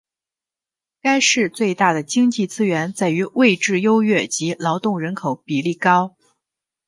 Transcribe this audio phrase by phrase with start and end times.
[0.99, 6.15] 该市最大的经济资源在于位置优越及劳动人口比例高。